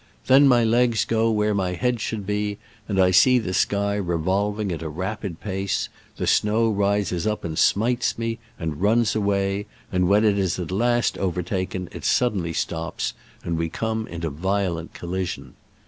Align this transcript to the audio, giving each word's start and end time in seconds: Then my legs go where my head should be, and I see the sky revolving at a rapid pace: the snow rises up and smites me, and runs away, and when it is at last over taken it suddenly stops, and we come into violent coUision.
Then 0.25 0.47
my 0.47 0.63
legs 0.63 1.05
go 1.05 1.29
where 1.29 1.53
my 1.53 1.73
head 1.73 2.01
should 2.01 2.25
be, 2.25 2.57
and 2.87 2.99
I 2.99 3.11
see 3.11 3.37
the 3.37 3.53
sky 3.53 3.93
revolving 3.97 4.71
at 4.71 4.81
a 4.81 4.89
rapid 4.89 5.39
pace: 5.39 5.89
the 6.17 6.25
snow 6.25 6.71
rises 6.71 7.27
up 7.27 7.43
and 7.43 7.55
smites 7.55 8.17
me, 8.17 8.39
and 8.57 8.81
runs 8.81 9.15
away, 9.15 9.67
and 9.91 10.07
when 10.09 10.25
it 10.25 10.39
is 10.39 10.57
at 10.57 10.71
last 10.71 11.19
over 11.19 11.43
taken 11.43 11.87
it 11.91 12.03
suddenly 12.03 12.51
stops, 12.51 13.13
and 13.43 13.59
we 13.59 13.69
come 13.69 14.07
into 14.07 14.31
violent 14.31 14.95
coUision. 14.95 15.51